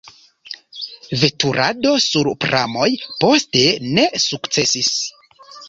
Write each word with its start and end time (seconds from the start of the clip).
Veturado 1.23 1.91
sur 2.07 2.31
pramoj 2.47 2.89
poste 3.21 3.65
ne 3.93 4.09
sukcesis. 4.27 4.93